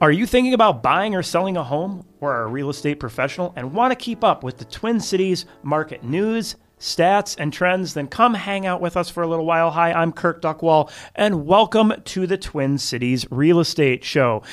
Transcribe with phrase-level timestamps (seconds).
[0.00, 3.52] Are you thinking about buying or selling a home or are a real estate professional
[3.56, 7.94] and want to keep up with the Twin Cities market news, stats, and trends?
[7.94, 9.72] Then come hang out with us for a little while.
[9.72, 14.44] Hi, I'm Kirk Duckwall, and welcome to the Twin Cities Real Estate Show.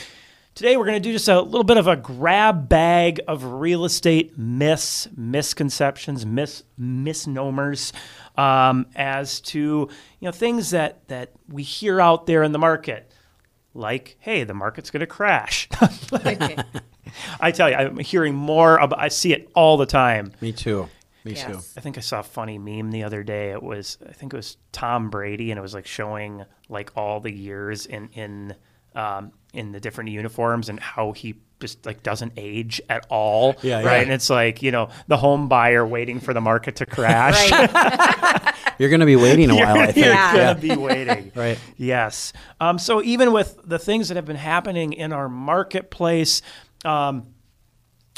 [0.55, 3.86] Today, we're going to do just a little bit of a grab bag of real
[3.86, 7.93] estate myths, misconceptions, mis- misnomers
[8.36, 13.11] um, as to you know things that that we hear out there in the market
[13.75, 15.68] like, hey, the market's going to crash.
[17.39, 20.32] I tell you, I'm hearing more about, I see it all the time.
[20.42, 20.89] Me too.
[21.24, 21.46] Me Yes.
[21.46, 21.60] too.
[21.78, 23.52] I think I saw a funny meme the other day.
[23.52, 27.19] It was, I think it was Tom Brady, and it was like showing like all
[27.19, 28.56] the years in in
[28.96, 33.55] um, in the different uniforms and how he just like doesn't age at all.
[33.61, 33.83] Yeah, right.
[33.86, 34.02] yeah.
[34.02, 37.50] And it's like you know the home buyer waiting for the market to crash.
[38.77, 39.97] You're going to be waiting a while, I think.
[40.05, 40.53] You're Yeah.
[40.53, 41.31] gonna be waiting.
[41.36, 41.58] Right.
[41.77, 42.33] Yes.
[42.59, 46.41] Um, so even with the things that have been happening in our marketplace,
[46.83, 47.27] um,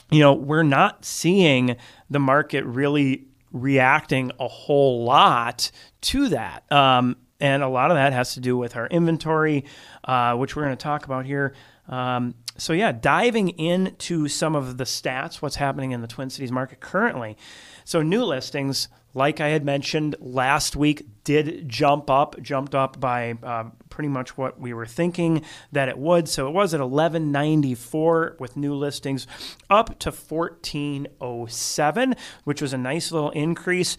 [0.10, 1.76] you know, we're not seeing
[2.10, 5.70] the market really reacting a whole lot
[6.02, 6.70] to that.
[6.72, 9.66] Um, and a lot of that has to do with our inventory,
[10.06, 11.54] uh, which we're going to talk about here.
[11.88, 16.52] Um, so, yeah, diving into some of the stats, what's happening in the Twin Cities
[16.52, 17.38] market currently.
[17.86, 23.32] So, new listings, like I had mentioned last week, did jump up, jumped up by
[23.44, 26.30] um, pretty much what we were thinking that it would.
[26.30, 29.28] So it was at 1194 with new listings
[29.70, 33.98] up to 1407, which was a nice little increase.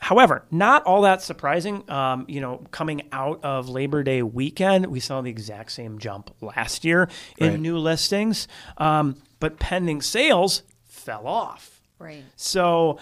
[0.00, 1.88] However, not all that surprising.
[1.90, 6.30] Um, you know, coming out of Labor Day weekend, we saw the exact same jump
[6.40, 7.60] last year in Right.
[7.60, 8.46] new listings,
[8.78, 11.80] um, but pending sales fell off.
[11.98, 12.22] right.
[12.36, 12.98] So,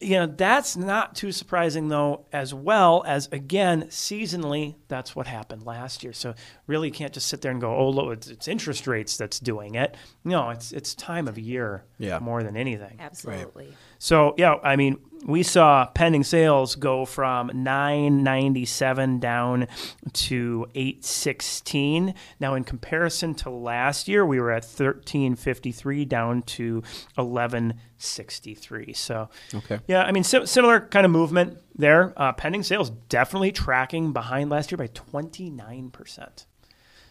[0.00, 5.66] you know, that's not too surprising though, as well as again, seasonally, that's what happened
[5.66, 6.14] last year.
[6.14, 6.34] So
[6.66, 9.38] really you can't just sit there and go, oh, look, it's, it's interest rates that's
[9.38, 9.94] doing it.
[10.24, 12.18] No, it's it's time of year Yeah.
[12.18, 12.96] more than anything.
[12.98, 13.74] Absolutely.
[13.98, 14.96] So yeah, I mean,
[15.26, 19.66] we saw pending sales go from 997 down
[20.14, 22.14] to 816.
[22.40, 26.82] Now, in comparison to last year, we were at 1353 down to
[27.16, 28.92] 1163.
[28.94, 29.80] So Okay.
[29.86, 32.12] yeah, I mean, sim- similar kind of movement there.
[32.16, 36.46] Uh, pending sales definitely tracking behind last year by 29 percent.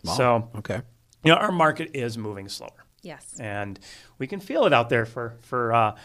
[0.04, 0.82] So Okay.
[1.24, 3.36] you know, our market is moving slower Yes.
[3.40, 3.80] and
[4.18, 5.74] we can feel it out there for for.
[5.74, 5.96] Uh,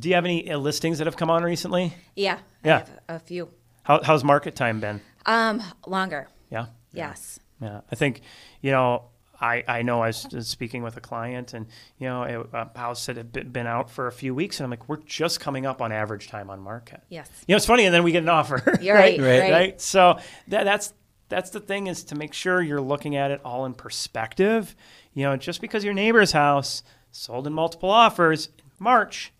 [0.00, 1.92] do you have any uh, listings that have come on recently?
[2.16, 2.38] Yeah.
[2.64, 2.76] Yeah.
[2.76, 3.50] I have a few.
[3.82, 5.00] How, how's market time been?
[5.26, 6.28] Um, longer.
[6.50, 7.38] Yeah, Yes.
[7.60, 7.82] yeah.
[7.90, 8.22] I think
[8.60, 9.04] you know.
[9.42, 11.64] I, I know I was speaking with a client, and
[11.96, 14.70] you know, it, a house that had been, out for a few weeks, and I'm
[14.70, 17.00] like, we're just coming up on average time on market.
[17.08, 17.30] Yes.
[17.46, 18.76] You know, it's funny, and then we get an offer.
[18.82, 19.18] You're right.
[19.18, 19.50] Right.
[19.50, 19.80] Right.
[19.80, 20.18] So
[20.48, 20.92] that, that's
[21.30, 24.76] that's the thing is to make sure you're looking at it all in perspective.
[25.14, 29.32] You know, just because your neighbor's house sold in multiple offers in March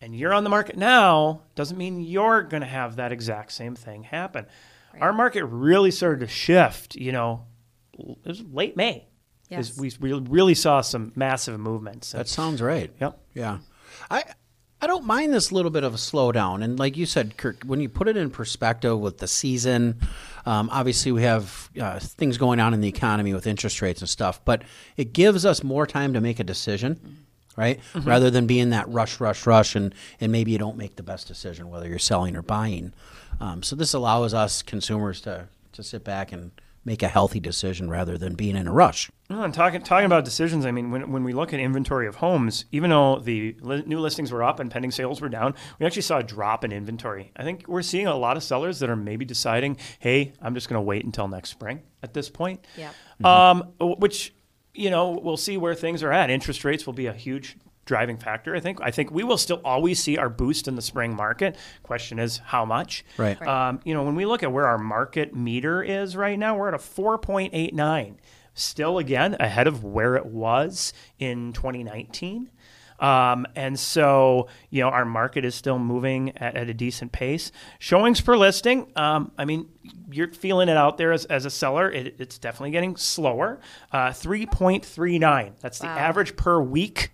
[0.00, 3.74] and you're on the market now doesn't mean you're going to have that exact same
[3.74, 4.46] thing happen.
[5.00, 7.46] Our market really started to shift, you know,
[7.98, 9.08] it was late May.
[9.50, 10.00] is Yes.
[10.00, 12.12] We we really saw some massive movements.
[12.12, 12.92] That sounds right.
[13.00, 13.18] Yep.
[13.34, 13.58] Yeah.
[14.10, 14.24] I
[14.84, 16.62] I don't mind this little bit of a slowdown.
[16.62, 19.98] And like you said, Kirk, when you put it in perspective with the season,
[20.44, 24.08] um, obviously we have uh, things going on in the economy with interest rates and
[24.08, 24.62] stuff, but
[24.98, 27.24] it gives us more time to make a decision.
[27.56, 31.04] Right, rather than being that rush, rush, rush, and and maybe you don't make the
[31.04, 32.92] best decision whether you're selling or buying.
[33.40, 36.50] Um, so this allows us consumers to to sit back and
[36.84, 39.10] make a healthy decision rather than being in a rush.
[39.30, 42.16] No, and talking talking about decisions, I mean, when, when we look at inventory of
[42.16, 45.86] homes, even though the li- new listings were up and pending sales were down, we
[45.86, 47.32] actually saw a drop in inventory.
[47.36, 50.68] I think we're seeing a lot of sellers that are maybe deciding, hey, I'm just
[50.68, 52.66] going to wait until next spring at this point.
[52.76, 52.90] Yeah.
[53.24, 54.33] Um, which,
[54.74, 56.30] you know, we'll see where things are at.
[56.30, 58.54] Interest rates will be a huge driving factor.
[58.54, 58.80] I think.
[58.82, 61.56] I think we will still always see our boost in the spring market.
[61.82, 63.04] Question is how much.
[63.16, 63.38] Right.
[63.40, 63.68] Right.
[63.68, 66.68] Um, you know, when we look at where our market meter is right now, we're
[66.68, 68.16] at a 4.89.
[68.56, 72.50] Still, again, ahead of where it was in 2019.
[73.00, 77.50] Um, and so, you know, our market is still moving at, at a decent pace.
[77.78, 79.68] Showings per listing, um, I mean,
[80.10, 81.90] you're feeling it out there as, as a seller.
[81.90, 83.60] It, it's definitely getting slower.
[83.92, 85.52] Uh, 3.39.
[85.60, 85.96] That's the Wow.
[85.98, 87.10] average per week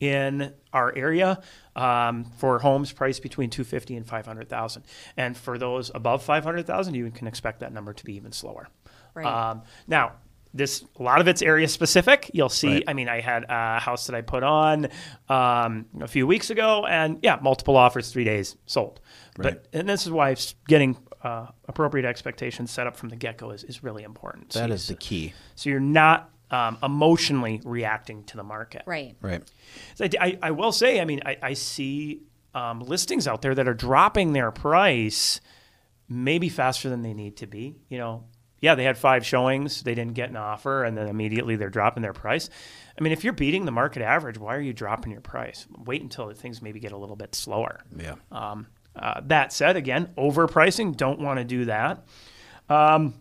[0.00, 1.40] in our area
[1.76, 4.82] um, for homes priced between 250 and 500,000.
[5.16, 8.68] And for those above 500,000, you can expect that number to be even slower.
[9.14, 9.26] Right.
[9.26, 10.12] Um, now,
[10.54, 12.30] this a lot of it's area specific.
[12.32, 12.74] You'll see.
[12.74, 12.84] Right.
[12.88, 14.86] I mean, I had a house that I put on
[15.28, 19.00] um, a few weeks ago, and yeah, multiple offers, three days sold.
[19.36, 19.54] Right.
[19.54, 23.36] But and this is why s- getting uh, appropriate expectations set up from the get
[23.38, 24.52] go is, is really important.
[24.52, 25.32] So That you is the key.
[25.56, 28.82] so you're not um, emotionally reacting to the market.
[28.86, 29.16] Right.
[29.20, 29.42] Right.
[29.96, 32.20] So I, I, I will say, I mean, I, I see
[32.54, 35.40] um, listings out there that are dropping their price
[36.08, 37.74] maybe faster than they need to be.
[37.88, 38.24] You know,
[38.64, 42.02] yeah, they had five showings, they didn't get an offer, and then immediately they're dropping
[42.02, 42.48] their price.
[42.98, 45.66] I mean, if you're beating the market average, why are you dropping your price?
[45.84, 47.82] Wait until things maybe get a little bit slower.
[47.94, 48.14] Yeah.
[48.32, 52.06] Um, uh, that said, again, overpricing, don't want to do that.
[52.70, 53.12] Um,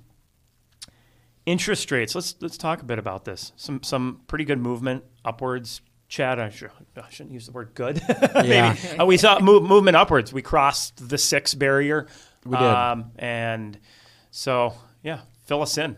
[1.45, 2.15] interest rates.
[2.15, 3.51] Let's let's talk a bit about this.
[3.57, 5.81] Some some pretty good movement upwards.
[6.07, 7.99] Chad, I, should, I shouldn't use the word good.
[8.45, 8.75] Yeah.
[8.83, 10.31] Maybe uh, we saw move, movement upwards.
[10.31, 12.07] We crossed the six barrier.
[12.45, 12.63] We did.
[12.63, 13.79] Um, and
[14.31, 15.95] so yeah, fill us in.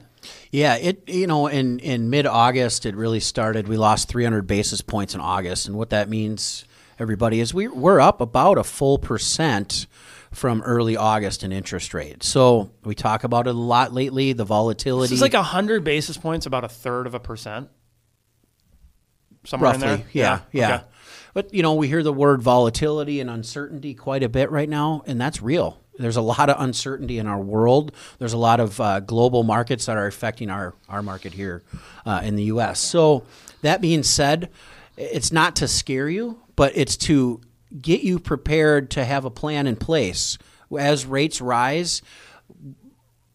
[0.52, 3.68] Yeah, it you know in in mid August it really started.
[3.68, 6.66] We lost 300 basis points in August, and what that means,
[7.00, 9.88] everybody, is we we're up about a full percent
[10.32, 12.24] from early August in interest rate.
[12.24, 14.34] So we talk about it a lot lately.
[14.34, 15.14] The volatility.
[15.14, 17.70] Is like hundred basis points, about a third of a percent.
[19.46, 20.08] Somewhere roughly, in there.
[20.12, 20.76] yeah, yeah.
[20.76, 20.84] Okay.
[21.36, 25.04] But you know, we hear the word volatility and uncertainty quite a bit right now,
[25.06, 25.80] and that's real.
[25.98, 27.92] There's a lot of uncertainty in our world.
[28.20, 31.64] There's a lot of uh, global markets that are affecting our our market here
[32.06, 32.80] uh, in the U.S.
[32.80, 33.24] So
[33.62, 34.50] that being said,
[34.98, 37.42] it's not to scare you, but it's to
[37.82, 40.38] get you prepared to have a plan in place
[40.78, 42.02] as rates rise.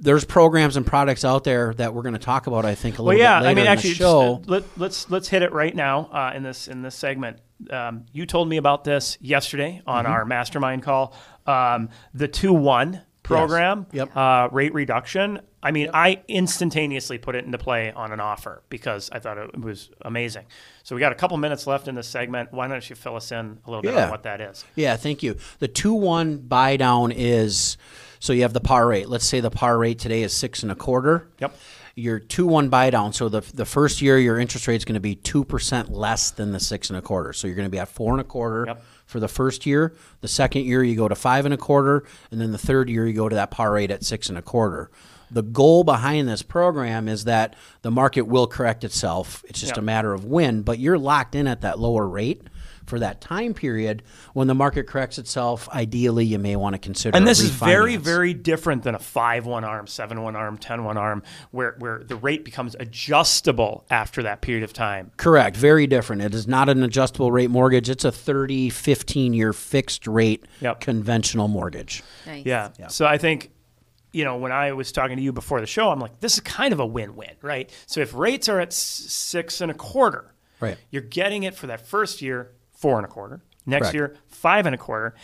[0.02, 2.64] There's programs and products out there that we're going to talk about.
[2.64, 3.40] I think a Well, little yeah.
[3.40, 4.36] bit later I mean, in actually, the show.
[4.38, 7.38] just, uh, let, let's let's hit it right now uh, in this in this segment.
[7.70, 10.12] Um, you told me about this yesterday on Mm-hmm.
[10.12, 11.14] our mastermind call.
[11.46, 14.16] Um, the two one program, Yep.
[14.16, 15.40] uh, rate reduction.
[15.62, 19.60] I mean, I instantaneously put it into play on an offer because I thought it
[19.60, 20.46] was amazing.
[20.84, 22.50] So we got a couple minutes left in this segment.
[22.52, 24.04] Why don't you fill us in a little bit Yeah.
[24.06, 24.64] on what that is?
[24.74, 25.36] Yeah, thank you.
[25.58, 27.76] The two one buy down is
[28.20, 29.08] so you have the par rate.
[29.08, 31.28] Let's say the par rate today is six and a quarter.
[31.40, 31.54] Yep.
[31.96, 33.12] Your two one buy down.
[33.12, 36.30] So the the first year your interest rate is going to be two percent less
[36.30, 37.32] than the six and a quarter.
[37.32, 38.84] So you're going to be at four and a quarter Yep.
[39.06, 39.94] for the first year.
[40.20, 43.06] The second year you go to five and a quarter, and then the third year
[43.06, 44.90] you go to that par rate at six and a quarter.
[45.32, 49.44] The goal behind this program is that the market will correct itself.
[49.48, 49.78] It's just Yep.
[49.78, 52.42] a matter of when, but you're locked in at that lower rate
[52.90, 54.02] for that time period.
[54.34, 57.16] When the market corrects itself, ideally you may want to consider.
[57.16, 60.58] And a this is very, very different than a five one arm, seven one arm,
[60.58, 61.22] ten one arm,
[61.52, 65.10] where where the rate becomes adjustable after that period of time.
[65.16, 65.56] correct.
[65.56, 66.20] Very different.
[66.22, 67.88] It is not an adjustable rate mortgage.
[67.88, 70.80] It's a 30, 15 year fixed rate Yep.
[70.80, 72.02] conventional mortgage.
[72.26, 72.44] Nice.
[72.44, 72.70] Yeah.
[72.88, 73.50] So I think,
[74.12, 76.40] you know, when I was talking to you before the show, I'm like, this is
[76.40, 77.70] kind of a win-win, right?
[77.86, 80.76] So if rates are at six and a quarter, Right.
[80.90, 83.42] you're getting it for that first year, four and a quarter.
[83.66, 83.94] Next Correct.
[83.94, 85.14] year, five and a quarter.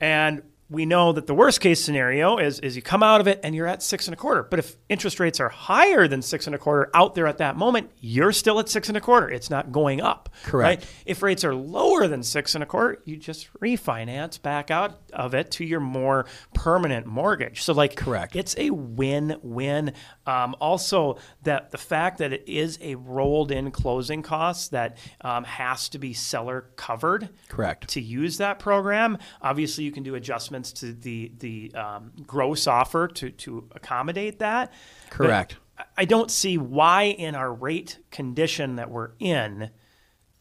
[0.00, 3.40] And we know that the worst case scenario is, is you come out of it
[3.42, 4.42] and you're at six and a quarter.
[4.42, 7.56] But if interest rates are higher than six and a quarter out there at that
[7.56, 9.30] moment, you're still at six and a quarter.
[9.30, 10.28] It's not going up.
[10.44, 10.82] Correct.
[10.82, 10.90] Right?
[11.06, 15.34] If rates are lower than six and a quarter, you just refinance back out of
[15.34, 17.62] it to your more permanent mortgage.
[17.62, 18.36] So, like, Correct.
[18.36, 19.94] It's a win-win.
[20.28, 25.88] Um, also, that the fact that it is a rolled-in closing cost that um, has
[25.90, 27.30] to be seller covered.
[27.48, 27.88] Correct.
[27.88, 33.08] To use that program, obviously you can do adjustments to the the um, gross offer
[33.08, 34.72] to to accommodate that.
[35.10, 35.54] Correct.
[35.54, 39.70] I- I don't see why in our rate condition that we're in,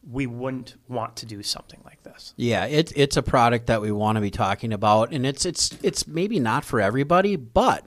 [0.10, 2.34] we wouldn't want to do something like this.
[2.38, 5.78] Yeah, it's it's a product that we want to be talking about, and it's it's
[5.84, 7.86] it's maybe not for everybody, but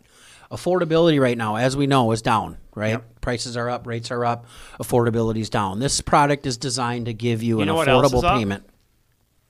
[0.50, 2.56] affordability right now, as we know, is down.
[2.74, 4.46] Right, prices are up, rates are up,
[4.78, 5.80] affordability is down.
[5.80, 8.64] This product is designed to give you, You an know what else affordable is payment.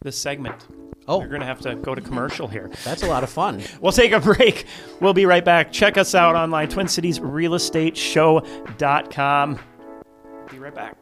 [0.01, 0.67] This segment.
[1.07, 1.19] Oh.
[1.19, 2.71] We're going to have to go to commercial here.
[2.85, 3.63] That's a lot of fun.
[3.81, 4.65] We'll take a break.
[5.01, 5.71] We'll be right back.
[5.73, 9.59] Check us out online, TwinCitiesRealEstateShow.com.
[10.51, 10.97] Be right back.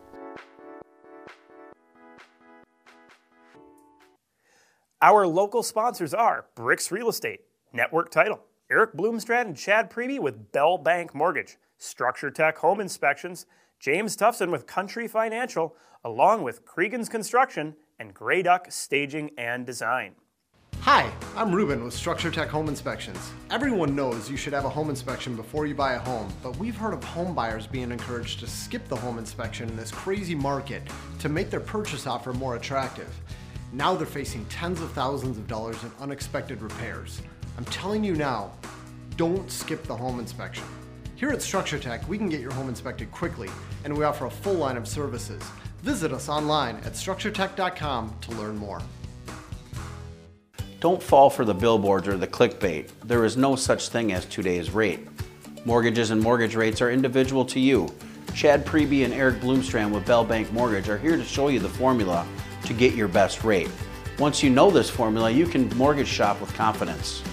[5.01, 7.41] Our local sponsors are Bricks Real Estate,
[7.73, 8.41] Network Title,
[8.71, 13.47] Eric Bloomstrand and Chad Preby with Bell Bank Mortgage, Structure Tech Home Inspections,
[13.81, 20.17] James Tobson with Country Financial, along with Cregan's Construction and Grey Duck Staging and Design.
[20.81, 23.33] Hi, I'm Ruben with Structure Tech Home Inspections.
[23.51, 26.77] Everyone knows you should have a home inspection before you buy a home, but we've
[26.77, 30.83] heard of home buyers being encouraged to skip the home inspection in this crazy market
[31.21, 33.09] to make their purchase offer more attractive.
[33.73, 37.23] Now they're facing tens of thousands of dollars in unexpected repairs.
[37.59, 38.53] I'm telling you now,
[39.17, 40.63] don't skip the home inspection.
[41.17, 43.51] Here at Structure Tech, we can get your home inspected quickly,
[43.83, 45.43] and we offer a full line of services.
[45.83, 48.81] Visit us online at structuretech.com to learn more.
[50.79, 52.91] Don't fall for the billboards or the clickbait.
[53.03, 55.09] There is no such thing as today's rate.
[55.65, 57.93] Mortgages and mortgage rates are individual to you.
[58.37, 61.69] Chad Preby and Eric Bloomstrand with Bell Bank Mortgage are here to show you the
[61.69, 62.25] formula
[62.67, 63.69] to get your best rate.
[64.21, 67.25] Once you know this formula, you can mortgage shop with confidence.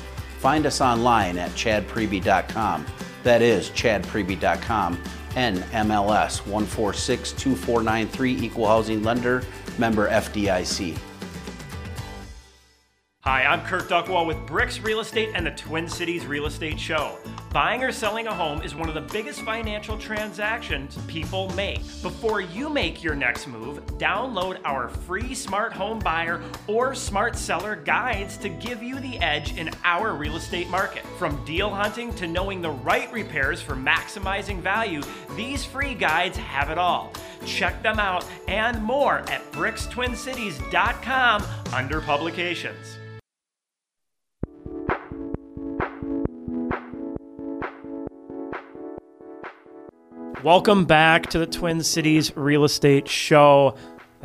[0.45, 2.85] Find us online at chadpreby.com.
[3.23, 5.01] That is chadpreby.com.
[5.31, 9.41] NMLS 1462493 Equal Housing Lender,
[9.79, 10.95] member FDIC.
[13.27, 17.17] Hi, I'm Kirk Duckwall with Bricks Real Estate and the Twin Cities Real Estate Show.
[17.51, 21.79] Buying or selling a home is one of the biggest financial transactions people make.
[22.03, 27.75] Before you make your next move, download our free smart home buyer or smart seller
[27.75, 31.03] guides to give you the edge in our real estate market.
[31.17, 35.01] From deal hunting to knowing the right repairs for maximizing value,
[35.35, 37.11] these free guides have it all.
[37.43, 42.97] Check them out and more at brickstwincities.com under publications.
[50.45, 53.75] Welcome back to the Twin Cities Real Estate Show.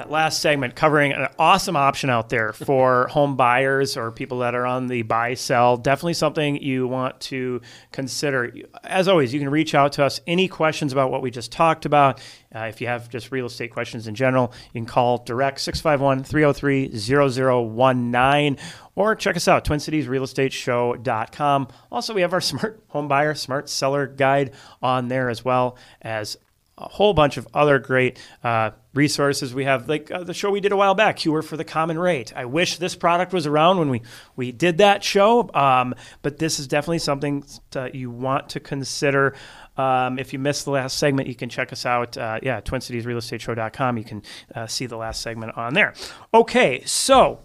[0.00, 4.54] That last segment covering an awesome option out there for home buyers or people that
[4.54, 5.76] are on the buy sell.
[5.76, 7.60] Definitely something you want to
[7.92, 8.50] consider.
[8.82, 10.18] As always, you can reach out to us.
[10.26, 12.18] Any questions about what we just talked about?
[12.54, 16.24] Uh, if you have just real estate questions in general, you can call direct 651
[16.24, 18.56] 303 0019
[18.94, 21.68] or check us out, twincitiesrealestateshow.com.
[21.92, 26.38] Also, we have our smart home buyer, smart seller guide on there as well as
[26.80, 29.54] a whole bunch of other great uh, resources.
[29.54, 31.98] We have like uh, the show we did a while back, Cure for the Common
[31.98, 32.32] Rate.
[32.34, 34.02] I wish this product was around when we
[34.34, 39.34] we did that show, um, but this is definitely something that you want to consider.
[39.76, 42.16] Um, if you missed the last segment, you can check us out.
[42.16, 43.98] Uh, yeah, TwinCitiesRealEstateShow.com.
[43.98, 44.22] You can
[44.54, 45.94] uh, see the last segment on there.
[46.34, 47.40] Okay, so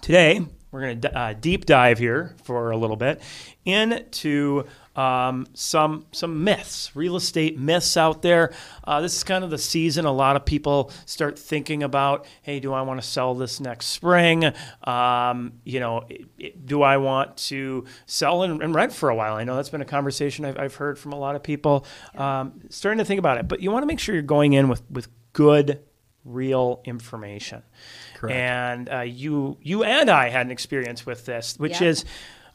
[0.00, 3.20] today we're going to uh, deep dive here for a little bit
[3.64, 4.64] into
[4.96, 8.52] um, some some myths, real estate myths out there.
[8.84, 12.26] Uh, this is kind of the season a lot of people start thinking about.
[12.42, 14.52] Hey, do I want to sell this next spring?
[14.84, 19.14] Um, you know, it, it, do I want to sell and, and, rent for a
[19.14, 19.34] while?
[19.34, 21.84] I know that's been a conversation I've, I've heard from a lot of people.
[22.16, 24.68] Um, starting to think about it, but you want to make sure you're going in
[24.68, 25.82] with with good,
[26.24, 27.62] real information.
[28.20, 28.36] Correct.
[28.36, 31.88] And uh, you you and I had an experience with this, which Yeah.
[31.88, 32.04] is.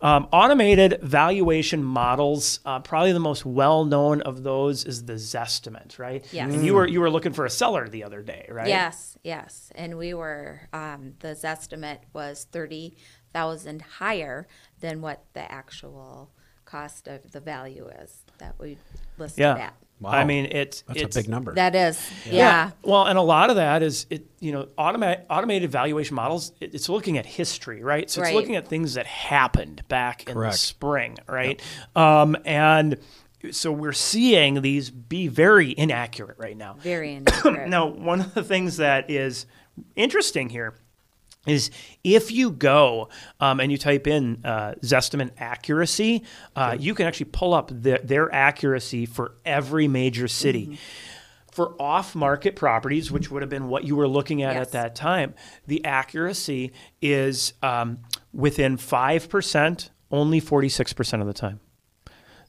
[0.01, 2.59] Um, automated valuation models.
[2.65, 6.23] Uh, probably the most well-known of those is the Zestimate, right?
[6.33, 6.53] Yes.
[6.53, 8.67] And you were you were looking for a seller the other day, right?
[8.67, 9.71] Yes, yes.
[9.73, 12.97] And we were, um, the Zestimate was thirty
[13.33, 14.47] thousand higher
[14.81, 16.29] than what the actual
[16.65, 18.77] cost of the value is that we
[19.17, 19.55] listed Yeah.
[19.57, 19.75] at.
[20.05, 20.11] Wow.
[20.11, 21.55] I mean, it's That's it's, a big number.
[21.55, 22.71] That is, yeah.
[22.83, 24.27] Well, and a lot of that is it.
[24.39, 26.51] You know, automa- automated valuation models.
[26.61, 28.07] It, it's looking at history, right?
[28.07, 31.59] So it's looking at things that happened back in the spring, right?
[31.95, 32.99] Um, and
[33.49, 36.75] so we're seeing these be very inaccurate right now.
[36.79, 37.67] Very inaccurate.
[37.67, 39.47] Now, one of the things that is
[39.95, 40.75] interesting here
[41.45, 41.71] is
[42.03, 43.09] if you go
[43.39, 46.23] um, and you type in uh, Zestimate accuracy,
[46.55, 50.77] uh, you can actually pull up the, their accuracy for every major city.
[51.51, 54.67] For off market properties, which would have been what you were looking at Yes.
[54.67, 55.33] at that time,
[55.67, 57.99] the accuracy is um,
[58.33, 61.61] within 5%, only 46% of the time.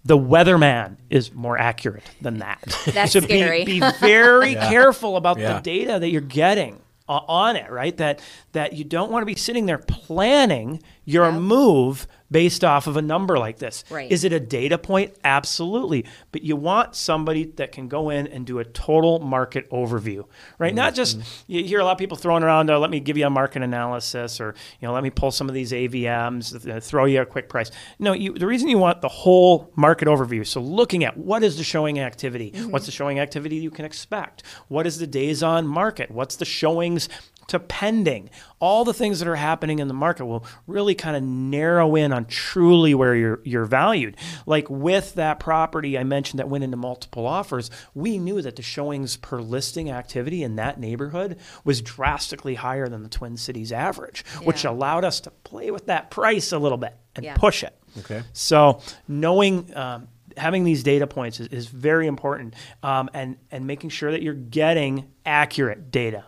[0.05, 2.63] The weatherman is more accurate than that.
[2.87, 3.65] That's so scary.
[3.65, 5.55] Be, be very careful about Yeah.
[5.55, 7.97] the data that you're getting o- Uh, on it, right?
[7.99, 8.21] That
[8.51, 13.03] that you don't want to be sitting there planning your move based off of a
[13.03, 13.85] number like this.
[13.91, 14.11] Right.
[14.11, 15.15] Is it a data point?
[15.25, 16.05] Absolutely.
[16.33, 20.25] But you want somebody that can go in and do a total market overview,
[20.59, 20.75] right?
[20.75, 23.27] Not just you hear a lot of people throwing around, uh, let me give you
[23.27, 27.05] a market analysis or, you know, let me pull some of these AVMs, uh, throw
[27.05, 27.71] you a quick price.
[27.99, 31.57] No, you, the reason you want the whole market overview, so looking at what is
[31.57, 32.53] the showing activity?
[32.71, 34.43] What's the showing activity you can expect?
[34.69, 36.11] What is the days on market?
[36.11, 37.09] What's the showings
[37.49, 38.31] to pending.
[38.59, 42.13] All the things that are happening in the market will really kind of narrow in
[42.13, 44.17] on truly where you're you're valued.
[44.47, 48.63] Like with that property I mentioned that went into multiple offers, we knew that the
[48.63, 54.25] showings per listing activity in that neighborhood was drastically higher than the Twin Cities average,
[54.43, 57.35] which allowed us to play with that price a little bit and Yeah.
[57.37, 57.77] push it.
[57.99, 58.23] Okay.
[58.33, 63.91] So knowing um, having these data points is, is very important, um, and and making
[63.91, 66.25] sure that you're getting accurate data.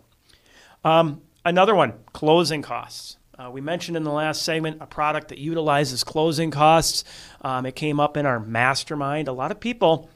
[0.84, 3.16] Um, another one, closing costs.
[3.38, 7.04] Uh, we mentioned in the last segment a product that utilizes closing costs.
[7.42, 9.28] Um, it came up in our mastermind.
[9.28, 10.10] A lot of people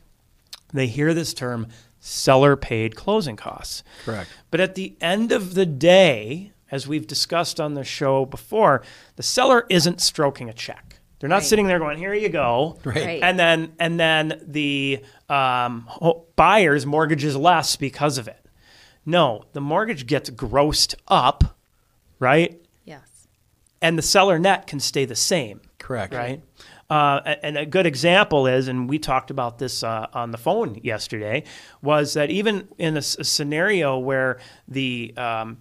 [0.75, 1.69] they hear this term
[2.01, 3.85] seller paid closing costs.
[4.05, 4.29] Correct.
[4.51, 8.83] But at the end of the day, as we've discussed on the show before,
[9.17, 11.45] the seller isn't stroking a check They're not Right.
[11.45, 12.97] sitting there going, "Here you go," Right.
[12.97, 13.23] Right.
[13.23, 18.42] and then and then the um, ho- buyer's mortgages less because of it.
[19.05, 21.57] No, the mortgage gets grossed up,
[22.19, 22.61] right?
[22.85, 23.27] Yes.
[23.81, 26.15] And the seller net can stay the same Correct.
[26.15, 26.43] right?
[26.89, 30.79] Uh, and a good example is, and we talked about this uh, on the phone
[30.83, 31.43] yesterday,
[31.81, 35.57] was that even in a, s- a scenario where the um,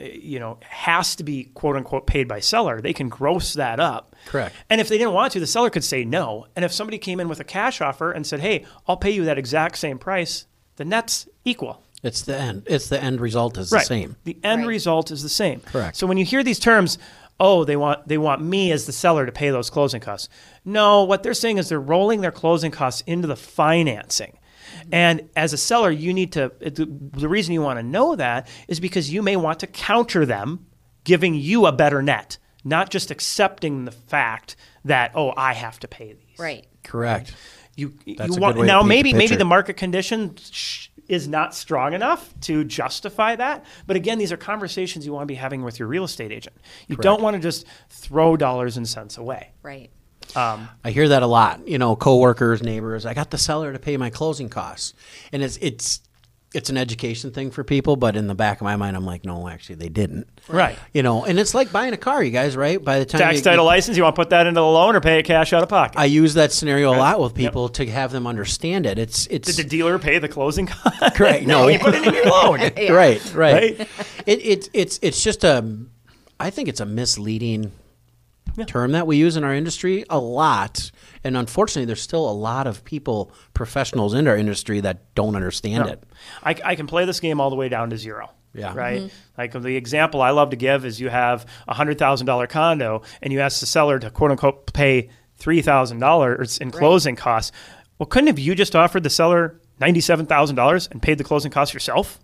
[0.00, 3.78] eh, you know has to be quote unquote paid by seller, they can gross that
[3.78, 4.16] up.
[4.26, 4.52] Correct.
[4.68, 6.48] And if they didn't want to, the seller could say no.
[6.56, 9.24] And if somebody came in with a cash offer and said, "Hey, I'll pay you
[9.26, 11.84] that exact same price," the net's equal.
[12.04, 12.62] It's the end.
[12.66, 13.80] It's the end result is Right.
[13.80, 14.16] the same.
[14.24, 14.68] The end Right.
[14.68, 15.60] result is the same.
[15.60, 15.96] Correct.
[15.96, 16.98] So when you hear these terms,
[17.40, 20.28] oh, they want they want me as the seller to pay those closing costs.
[20.64, 24.38] No, what they're saying is they're rolling their closing costs into the financing.
[24.92, 28.46] And as a seller, you need to the the reason you want to know that
[28.68, 30.66] is because you may want to counter them
[31.04, 35.88] giving you a better net, not just accepting the fact that oh, I have to
[35.88, 36.38] pay these.
[36.38, 36.66] Right.
[36.82, 37.34] Correct.
[37.76, 39.36] You, That's you a want good way to now paint the maybe maybe picture.
[39.38, 43.64] the market conditions sh- is not strong enough to justify that.
[43.86, 46.56] But again, these are conversations you want to be having with your real estate agent.
[46.88, 49.52] You don't want to just throw dollars and cents away.
[49.62, 49.90] Right.
[50.34, 51.66] Um, I hear that a lot.
[51.68, 53.06] You know, coworkers, neighbors.
[53.06, 54.94] I got the seller to pay my closing costs,
[55.32, 56.00] and it's it's
[56.54, 57.96] it's an education thing for people.
[57.96, 60.26] But in the back of my mind, I'm like, no, actually, they didn't.
[60.48, 60.78] Right.
[60.92, 62.56] You know, and it's like buying a car, you guys.
[62.56, 62.82] Right?
[62.82, 64.96] By the time Tax you, title license, you want to put that into the loan
[64.96, 65.98] or pay it cash out of pocket?
[65.98, 68.98] I use that scenario a lot with people to have them understand it.
[68.98, 71.00] It's it's Did the dealer pay the closing cost?
[71.14, 71.46] correct.
[71.46, 72.60] No, you put it in your loan.
[72.90, 73.34] right, right.
[73.34, 73.88] Right?
[74.26, 75.78] It, it it's it's just a,
[76.38, 77.72] I think it's a misleading
[78.66, 80.90] term that we use in our industry a lot,
[81.24, 85.84] and unfortunately, there's still a lot of people, professionals in our industry that don't understand
[85.86, 85.92] No.
[85.92, 86.04] it.
[86.42, 88.30] I, I can play this game all the way down to zero.
[88.52, 88.72] Yeah.
[88.74, 89.00] Right.
[89.02, 89.16] Mm-hmm.
[89.36, 93.02] Like the example I love to give is you have a hundred thousand dollar condo
[93.20, 97.50] and you ask the seller to quote unquote pay three thousand dollars in closing costs.
[97.98, 101.24] Well, couldn't have you just offered the seller ninety seven thousand dollars and paid the
[101.24, 102.20] closing costs yourself?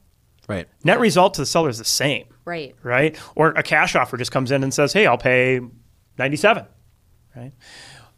[0.48, 0.68] Right.
[0.84, 2.26] Net result to the seller is the same.
[2.44, 2.76] Right.
[2.84, 3.18] Right.
[3.34, 5.60] Or a cash offer just comes in and says, Hey, I'll pay
[6.20, 6.66] ninety seven.
[7.34, 7.52] Right.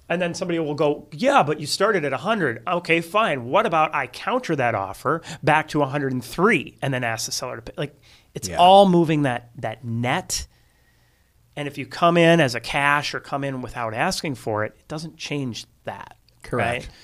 [0.09, 2.63] And then somebody will go, yeah, but you started at 100.
[2.67, 3.47] Okay, fine.
[3.47, 7.63] What about I counter that offer back to 103 and then ask the seller to
[7.63, 7.73] pay?
[7.79, 7.99] Like,
[8.35, 8.57] it's Yeah.
[8.59, 10.47] all moving that that net.
[11.57, 14.75] And if you come in as a cash or come in without asking for it,
[14.79, 16.17] it doesn't change that.
[16.43, 16.85] Correct.
[16.87, 16.95] Right?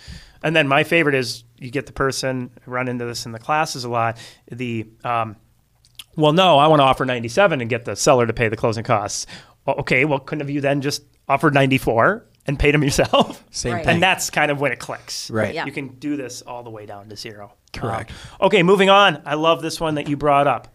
[0.42, 3.38] And then my favorite is you get the person I run into this in the
[3.38, 4.18] classes a lot.
[4.50, 5.36] The um,
[6.16, 8.82] well, no, I want to offer 97 and get the seller to pay the closing
[8.84, 9.26] costs.
[9.68, 13.44] Well, okay, well, couldn't have you then just offered 94 and paid them yourself?
[13.50, 13.84] Same Right.
[13.84, 13.94] thing.
[13.96, 15.30] And that's kind of when it clicks.
[15.30, 15.54] Right.
[15.54, 15.66] Yeah.
[15.66, 17.52] You can do this all the way down to zero.
[17.74, 18.10] Correct.
[18.40, 19.20] Um, okay, moving on.
[19.26, 20.68] I love this one that you brought up.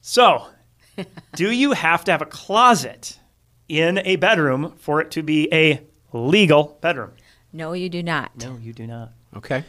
[0.00, 0.46] So,
[1.36, 3.20] do you have to have a closet
[3.68, 5.80] in a bedroom for it to be a
[6.12, 7.12] legal bedroom?
[7.52, 8.32] No, you do not.
[8.42, 9.12] No, you do not.
[9.36, 9.62] Okay.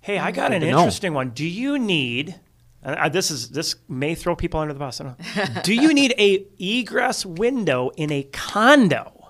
[0.00, 0.78] Hey, I got an to know.
[0.78, 1.30] interesting one.
[1.30, 2.36] Do you need?
[2.88, 4.98] And I, this is this may throw people under the bus.
[4.98, 5.62] I don't know.
[5.62, 9.28] do you need a egress window in a condo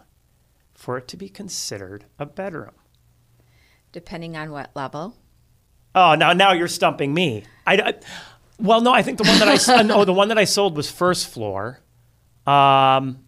[0.75, 2.71] for it to be considered a bedroom?
[3.91, 5.17] Depending on what level.
[5.93, 7.43] Oh, now now you're stumping me.
[7.67, 7.95] I, I-
[8.61, 10.89] well, no, I think the one that I no, the one that I sold was
[10.89, 11.81] first floor.
[12.47, 13.25] Um,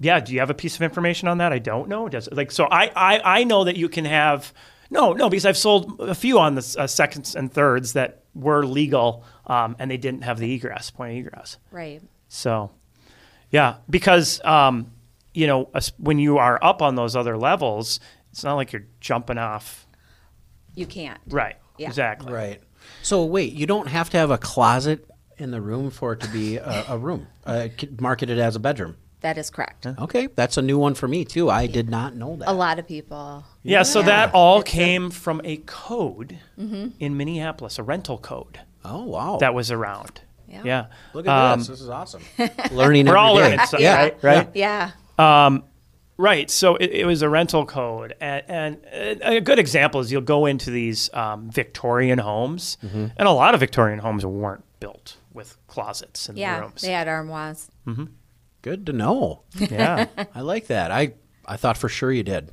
[0.00, 1.52] yeah, do you have a piece of information on that?
[1.52, 2.08] I don't know.
[2.08, 2.64] Does like so?
[2.70, 4.54] I I, I know that you can have
[4.90, 8.64] no no because I've sold a few on the uh, seconds and thirds that were
[8.64, 11.56] legal um, and they didn't have the egress point of egress.
[11.70, 12.00] Right.
[12.28, 12.70] So,
[13.50, 14.92] yeah, because um,
[15.34, 19.38] you know when you are up on those other levels, it's not like you're jumping
[19.38, 19.86] off.
[20.74, 21.20] You can't.
[21.28, 21.56] Right.
[21.78, 21.88] Yeah.
[21.88, 22.32] Exactly.
[22.32, 22.60] Right.
[23.02, 25.04] So wait, you don't have to have a closet
[25.36, 28.58] in the room for it to be a, a room uh, c- marketed as a
[28.60, 28.96] bedroom.
[29.20, 29.84] That is correct.
[29.86, 31.50] Okay, that's a new one for me too.
[31.50, 32.48] I did not know that.
[32.48, 33.44] A lot of people.
[33.64, 38.60] Yeah, so that all It's a- came from a code in Minneapolis, a rental code
[38.84, 39.38] Oh wow!
[39.40, 40.20] that was around.
[40.48, 40.62] Yeah.
[40.64, 40.86] Yeah.
[41.14, 41.68] Look at Um, this.
[41.68, 42.22] This is awesome.
[42.72, 43.06] Learning.
[43.06, 43.42] We're every all day.
[43.50, 43.96] learning, so, yeah.
[43.96, 44.16] right?
[44.22, 44.48] Right?
[44.54, 44.92] Yeah.
[46.20, 46.50] Right.
[46.50, 48.14] So it, it was a rental code.
[48.20, 53.30] And, and a good example is you'll go into these um, Victorian homes, and a
[53.30, 56.60] lot of Victorian homes weren't built with closets in the Yeah.
[56.60, 56.80] rooms.
[56.82, 57.68] They had armoires.
[58.62, 59.42] Good to know.
[59.56, 60.06] Yeah.
[60.34, 60.90] I like that.
[60.90, 61.14] I
[61.46, 62.50] I thought for sure you did.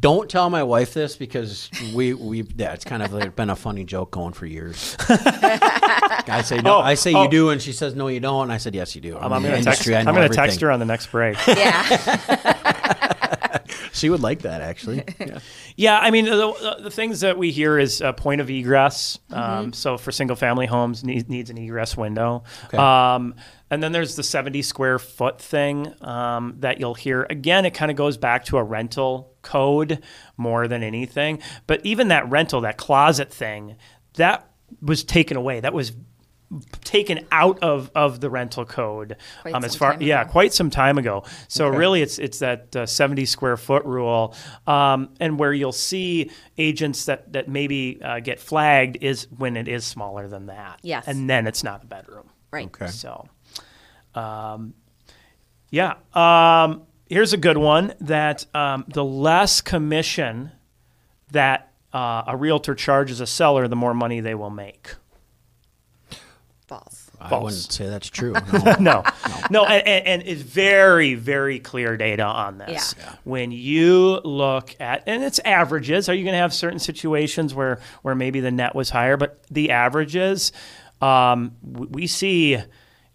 [0.00, 3.54] Don't tell my wife this because we we yeah, it's kind of like been a
[3.56, 4.96] funny joke going for years.
[5.08, 7.22] I say no, Oh, I say oh.
[7.22, 9.16] you do, and she says no, you don't, and I said yes, you do.
[9.16, 10.66] I'm in the going to text, industry, I I'm know gonna text everything.
[10.66, 11.36] her on the next break.
[11.46, 12.84] Yeah.
[13.92, 15.02] She would like that actually.
[15.18, 15.38] Yeah.
[15.76, 19.18] Yeah, I mean the, the, the things that we hear is a point of egress.
[19.30, 22.44] Um, so for single family homes, need, needs an egress window.
[22.66, 22.76] Okay.
[22.78, 23.34] Um,
[23.70, 27.26] and then there's the 70 square foot thing um, that you'll hear.
[27.28, 30.02] Again, it kind of goes back to a rental code
[30.36, 31.40] more than anything.
[31.66, 33.76] But even that rental, that closet thing,
[34.14, 34.50] that
[34.80, 35.60] was taken away.
[35.60, 35.92] That was
[36.82, 39.16] taken out of, of the rental code
[39.52, 41.76] um, as far yeah quite some time ago so Okay.
[41.76, 44.34] really it's it's that uh, 70 square foot rule
[44.66, 49.68] um, and where you'll see agents that that maybe uh, get flagged is when it
[49.68, 51.06] is smaller than that Yes.
[51.06, 52.64] and then it's not a bedroom Right.
[52.68, 52.86] Okay.
[52.86, 53.28] so
[54.18, 54.74] um,
[55.70, 60.50] yeah um, here's a good one that um, the less commission
[61.32, 64.94] that uh, a realtor charges a seller the more money they will make
[66.66, 67.10] False.
[67.20, 67.42] I False.
[67.44, 68.34] wouldn't say that's true.
[68.62, 68.74] No.
[68.78, 69.04] no,
[69.50, 72.94] no, and, and, and it's very, very clear data on this.
[72.98, 73.14] Yeah.
[73.24, 76.08] When you look at, and it's averages.
[76.08, 79.42] Are you going to have certain situations where where maybe the net was higher, but
[79.50, 80.52] the averages,
[81.00, 82.58] um, w- we see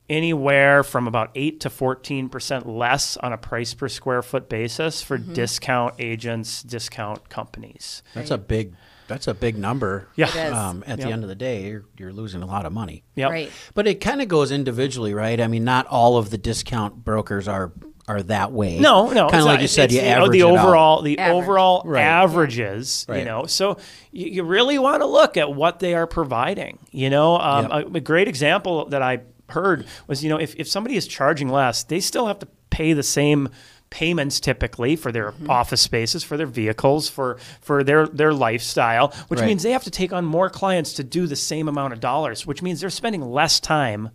[0.10, 5.02] anywhere from about eight to fourteen percent less on a price per square foot basis
[5.02, 5.34] for Mm-hmm.
[5.34, 8.04] discount agents, discount companies.
[8.14, 8.74] That's a big.
[9.08, 10.08] That's a big number.
[10.16, 10.28] Yeah.
[10.30, 10.54] It is.
[10.54, 11.08] Um, at Yep.
[11.08, 13.04] the end of the day, you're, you're losing a lot of money.
[13.16, 13.30] Yep.
[13.32, 13.52] Right.
[13.74, 15.40] But it kind of goes individually, right?
[15.42, 17.74] I mean, not all of the discount brokers are
[18.06, 18.80] are that way.
[18.80, 19.30] No, no.
[19.30, 20.58] Kind of like not- you said, it's you the, average the it out.
[20.60, 21.44] overall the Average.
[21.44, 22.02] overall Right.
[22.02, 23.06] averages.
[23.10, 23.78] You know, so
[24.12, 26.80] you, you really want to look at what they are providing.
[26.92, 27.72] You know, um, Yep.
[27.94, 31.50] a, a great example that I heard was you know if if somebody is charging
[31.50, 33.50] less, they still have to pay the same
[33.90, 35.50] payments typically for their Mm-hmm.
[35.52, 39.46] office spaces for their vehicles for for their their lifestyle which Right.
[39.48, 42.48] means they have to take on more clients to do the same amount of dollars
[42.48, 44.10] which means they're spending less time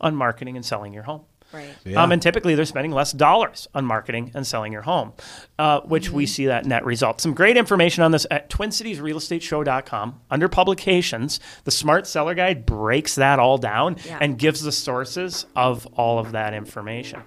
[0.00, 1.74] on marketing and selling your home Right.
[1.84, 2.02] Yeah.
[2.02, 5.14] um, and typically they're spending less dollars on marketing and selling your home,
[5.58, 7.20] uh, which we see that net result.
[7.22, 10.20] Some great information on this at TwinCitiesRealEstateShow.com.
[10.30, 14.18] Under publications, the Smart Seller Guide breaks that all down Yeah.
[14.20, 17.22] and gives the sources of all of that information.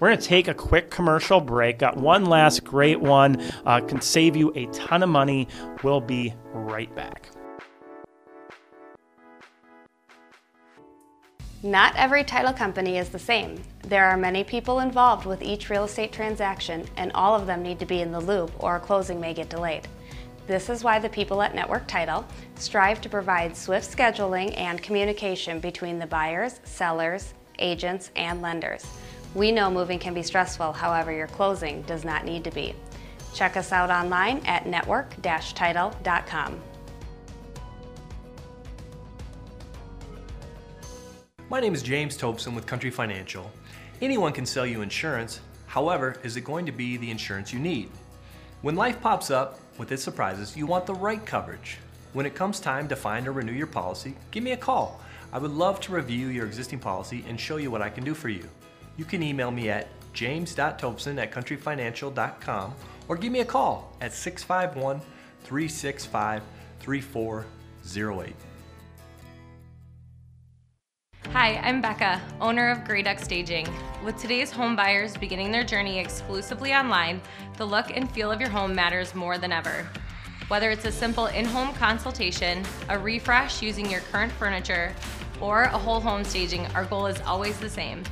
[0.00, 1.78] We're going to take a quick commercial break.
[1.78, 5.48] Got one last great one, uh, can save you a ton of money.
[5.82, 7.28] We'll be right back.
[11.64, 13.58] Not every title company is the same.
[13.84, 17.78] There are many people involved with each real estate transaction, and all of them need
[17.78, 19.88] to be in the loop or a closing may get delayed.
[20.46, 25.58] This is why the people at Network Title strive to provide swift scheduling and communication
[25.58, 28.84] between the buyers, sellers, agents, and lenders.
[29.34, 32.74] We know moving can be stressful, however, your closing does not need to be.
[33.32, 36.60] Check us out online at network-title.com.
[41.50, 43.50] My name is James Tobson with Country Financial.
[44.00, 47.90] Anyone can sell you insurance, however, is it going to be the insurance you need?
[48.62, 51.76] When life pops up with its surprises, you want the right coverage.
[52.14, 55.02] When it comes time to find or renew your policy, give me a call.
[55.34, 58.14] I would love to review your existing policy and show you what I can do
[58.14, 58.48] for you.
[58.96, 62.74] You can email me at james.tobson at countryfinancial.com
[63.06, 64.98] or give me a call at 651
[65.44, 66.42] 365
[66.80, 68.34] 3408.
[71.32, 73.68] Hi, I'm Becca, owner of Grey Duck Staging.
[74.04, 77.20] With today's home buyers beginning their journey exclusively online,
[77.56, 79.88] the look and feel of your home matters more than ever.
[80.48, 84.94] Whether it's a simple in home consultation, a refresh using your current furniture,
[85.40, 88.04] or a whole home staging, our goal is always the same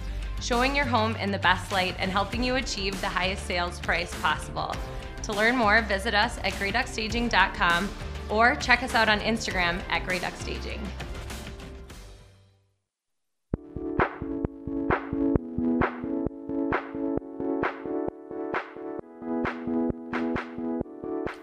[0.42, 4.12] showing your home in the best light and helping you achieve the highest sales price
[4.20, 4.74] possible.
[5.22, 7.88] To learn more, visit us at greyduckstaging.com
[8.28, 10.80] or check us out on Instagram at greyduckstaging.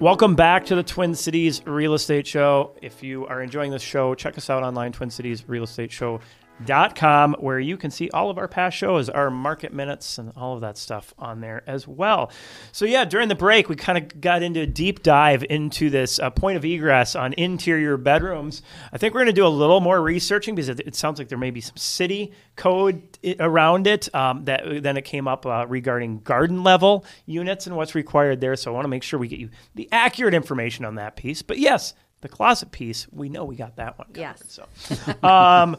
[0.01, 2.71] Welcome back to the Twin Cities Real Estate Show.
[2.81, 6.21] If you are enjoying this show, check us out online, twincitiesrealestateshow.com,
[6.65, 10.61] where you can see all of our past shows, our market minutes, and all of
[10.61, 12.31] that stuff on there as well.
[12.71, 16.19] So, yeah, during the break, we kind of got into a deep dive into this
[16.19, 18.61] uh, point of egress on interior bedrooms.
[18.91, 21.29] I think we're going to do a little more researching because it, it sounds like
[21.29, 25.45] there may be some city code i- around it um, that then it came up
[25.45, 28.55] uh, regarding garden level units and what's required there.
[28.55, 31.41] So I want to make sure we get you the accurate information on that piece.
[31.41, 34.19] But yes, the closet piece, we know we got that one covered.
[34.19, 34.43] Yes.
[34.47, 34.67] So,
[35.27, 35.77] um,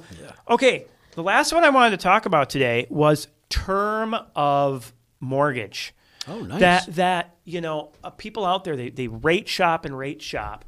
[0.48, 5.94] okay, the last one I wanted to talk about today was term of mortgage.
[6.28, 6.60] Oh, nice.
[6.60, 10.64] That that you know, uh, people out there they they rate shop and rate shop,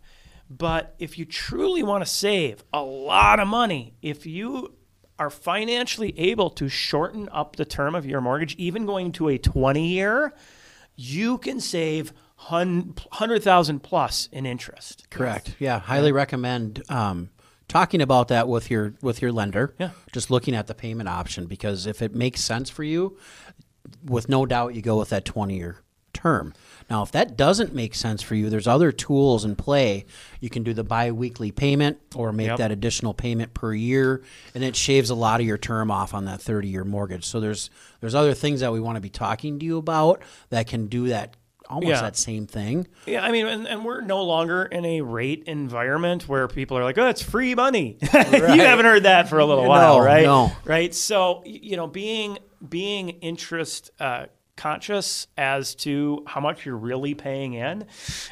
[0.50, 4.74] but if you truly want to save a lot of money, if you
[5.18, 9.38] are financially able to shorten up the term of your mortgage, even going to a
[9.38, 10.34] 20 year,
[10.96, 12.12] you can save
[12.48, 15.08] hundred thousand plus in interest.
[15.10, 15.54] Correct.
[15.58, 17.30] Yeah, highly recommend um,
[17.68, 19.74] talking about that with your with your lender.
[19.78, 19.90] Yeah.
[20.12, 23.16] Just looking at the payment option because if it makes sense for you,
[24.04, 25.78] with no doubt you go with that 20 year
[26.12, 26.52] term.
[26.90, 30.04] Now, if that doesn't make sense for you, there's other tools in play.
[30.40, 32.58] You can do the bi-weekly payment or make Yep.
[32.58, 34.22] that additional payment per year,
[34.54, 37.24] and it shaves a lot of your term off on that 30-year mortgage.
[37.24, 40.66] So there's there's other things that we want to be talking to you about that
[40.66, 41.34] can do that
[41.72, 42.02] almost Yeah.
[42.02, 42.86] that same thing.
[43.06, 46.84] Yeah, I mean, and, and we're no longer in a rate environment where people are
[46.84, 50.24] like, "Oh, it's free money." you haven't heard that for a little No, while, right?
[50.24, 50.52] no.
[50.64, 50.94] Right.
[50.94, 57.54] So you know, being being interest uh, conscious as to how much you're really paying
[57.54, 57.86] in,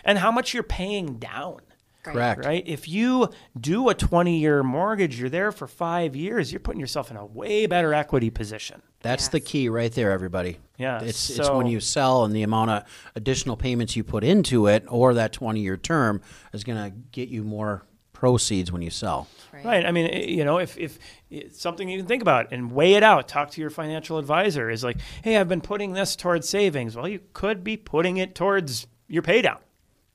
[0.05, 1.61] and how much you're paying down.
[2.03, 2.47] Correct.
[2.47, 2.63] Right.
[2.67, 6.51] If you do a 20 year mortgage, you're there for five years.
[6.53, 8.83] You're putting yourself in a way better equity position.
[9.03, 10.59] That's the key right there, everybody.
[10.77, 12.83] Yeah, It's it's when you sell and the amount of
[13.15, 16.21] additional payments you put into it or that 20 year term
[16.53, 17.83] is going to get you more
[18.13, 19.29] proceeds when you sell.
[19.65, 19.85] Right.
[19.85, 20.99] I mean, eh, you know, if, if
[21.31, 24.71] it's something you can think about and weigh it out, talk to your financial advisor
[24.71, 26.97] is like, hey, I've been putting this towards savings.
[26.97, 29.43] Well, you could be putting it towards your pay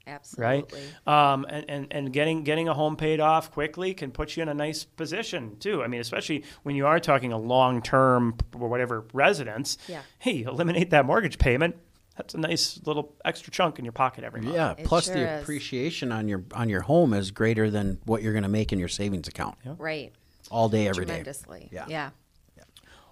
[0.05, 0.19] down.
[0.37, 0.73] Right.
[1.07, 4.49] Um, and, and, and getting getting a home paid off quickly can put you in
[4.49, 5.83] a nice position too.
[5.83, 9.77] I mean, especially when you are talking a long term or whatever residence.
[9.87, 10.01] Yeah.
[10.19, 11.75] Hey, eliminate that mortgage payment.
[12.17, 14.55] That's a nice little extra chunk in your pocket every month.
[14.55, 15.41] Yeah, It plus sure the is.
[15.43, 18.79] appreciation on your on your home is greater than what you're going to make in
[18.79, 19.57] your savings account.
[19.65, 20.13] Right.
[20.49, 21.09] All day every day.
[21.13, 21.69] Tremendously.
[21.71, 21.85] Yeah.
[21.89, 22.09] Yeah.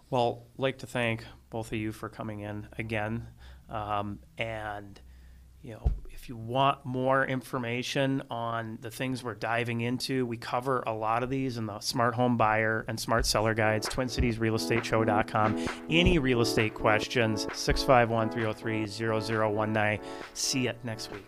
[0.09, 3.27] Well, like to thank both of you for coming in again.
[3.69, 4.99] Um, and,
[5.63, 5.91] you know,
[6.23, 11.21] if you want more information on the things we're diving into, we cover a lot
[11.21, 15.67] of these in the Smart Home Buyer and Smart Seller Guides, TwinCitiesRealEstateShow.com.
[15.89, 19.99] Any real estate questions, 651 303 0019.
[20.33, 21.27] See you next week.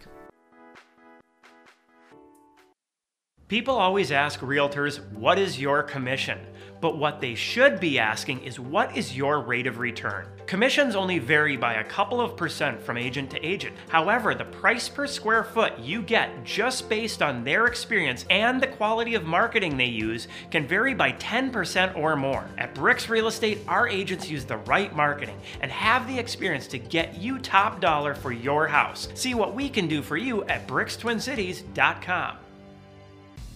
[3.47, 6.39] People always ask realtors, what is your commission?
[6.81, 10.25] But what they should be asking is, what is your rate of return?
[10.47, 13.75] Commissions only vary by a couple of percent from agent to agent.
[13.88, 18.65] However, the price per square foot you get just based on their experience and the
[18.65, 22.49] quality of marketing they use can vary by 10% or more.
[22.58, 26.79] At Bricks Real Estate, our agents use the right marketing and have the experience to
[26.79, 29.08] get you top dollar for your house.
[29.13, 32.38] See what we can do for you at brickstwincities.com.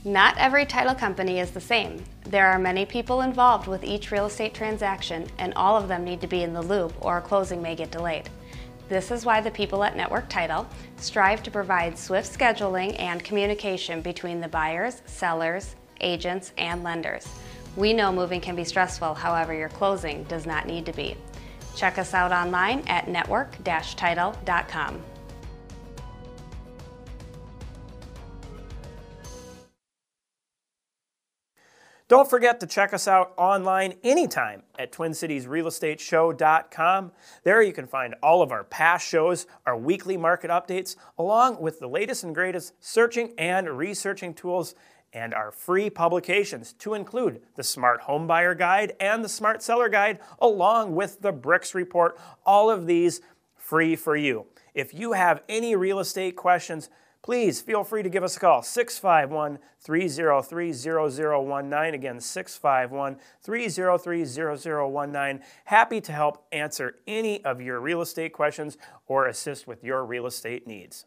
[0.05, 2.01] Not every title company is the same.
[2.23, 6.21] There are many people involved with each real estate transaction, and all of them need
[6.21, 8.29] to be in the loop or a closing may get delayed.
[8.87, 14.01] This is why the people at Network Title strive to provide swift scheduling and communication
[14.01, 17.27] between the buyers, sellers, agents, and lenders.
[17.75, 21.17] We know moving can be stressful, however, your closing does not need to be.
[21.75, 25.03] Check us out online at network-title.com.
[32.09, 37.11] Don't forget to check us out online anytime at TwinCitiesRealEstateShow.com.
[37.43, 41.79] There you can find all of our past shows, our weekly market updates, along with
[41.79, 44.73] the latest and greatest searching and researching tools
[45.13, 49.87] and our free publications to include the Smart Home Buyer Guide and the Smart Seller
[49.87, 52.17] Guide, along with the Bricks Report.
[52.43, 53.21] All of these
[53.55, 54.47] free for you.
[54.73, 56.89] If you have any real estate questions,
[57.29, 61.93] please feel free to give us a call 651 303 0019.
[61.93, 65.39] Again, 651 303 0019.
[65.65, 70.25] Happy to help answer any of your real estate questions or assist with your real
[70.25, 71.05] estate needs.